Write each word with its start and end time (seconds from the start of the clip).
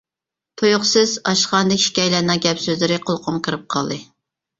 تۇيۇقسىز 0.59 1.11
ئاشخانىدىكى 1.31 1.83
ئىككىيلەننىڭ 1.87 2.41
گەپ-سۆزلىرى 2.45 2.97
قۇلىقىمغا 3.05 3.43
كىرىپ 3.49 3.69
قالدى. 3.75 3.99